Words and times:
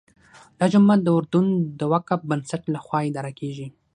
دا 0.59 0.65
جومات 0.73 0.99
د 1.03 1.07
اردن 1.17 1.45
د 1.79 1.81
وقف 1.93 2.19
بنسټ 2.29 2.61
لخوا 2.75 2.99
اداره 3.09 3.31
کېږي. 3.39 3.67